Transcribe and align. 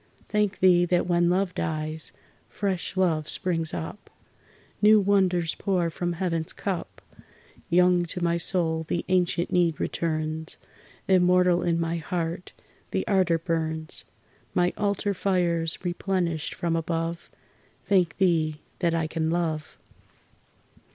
Thank 0.29 0.61
Thee 0.61 0.83
that 0.85 1.05
when 1.05 1.29
love 1.29 1.53
dies, 1.53 2.11
fresh 2.49 2.97
love 2.97 3.29
springs 3.29 3.71
up. 3.71 4.09
New 4.81 4.99
wonders 4.99 5.53
pour 5.53 5.91
from 5.91 6.13
Heaven's 6.13 6.53
cup. 6.53 7.03
Young 7.69 8.05
to 8.07 8.23
my 8.23 8.37
soul 8.37 8.83
the 8.87 9.05
ancient 9.09 9.51
need 9.51 9.79
returns, 9.79 10.57
Immortal 11.07 11.61
in 11.61 11.79
my 11.79 11.97
heart 11.97 12.51
the 12.89 13.05
ardor 13.07 13.37
burns; 13.37 14.05
My 14.55 14.73
altar 14.75 15.13
fires 15.13 15.77
replenished 15.83 16.55
from 16.55 16.75
above 16.75 17.29
Thank 17.85 18.17
Thee 18.17 18.59
that 18.79 18.95
I 18.95 19.05
can 19.05 19.29
love! 19.29 19.77